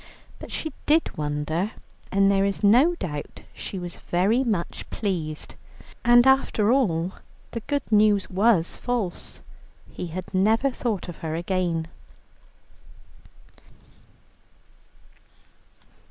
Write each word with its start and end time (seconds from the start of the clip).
But 0.39 0.51
she 0.51 0.73
did 0.87 1.15
wonder, 1.15 1.73
and 2.11 2.31
there 2.31 2.43
is 2.43 2.63
no 2.63 2.95
doubt 2.95 3.41
she 3.53 3.77
was 3.77 3.97
very 3.97 4.43
much 4.43 4.89
pleased. 4.89 5.53
And 6.03 6.25
after 6.25 6.71
all 6.71 7.11
the 7.51 7.59
good 7.59 7.83
news 7.91 8.27
was 8.27 8.75
false, 8.75 9.41
he 9.93 10.07
had 10.07 10.33
never 10.33 10.71
thought 10.71 11.07
of 11.07 11.17
her 11.17 11.35
again. 11.35 11.87